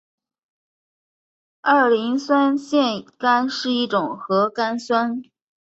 [1.61, 5.21] 二磷酸腺苷是一种核苷酸。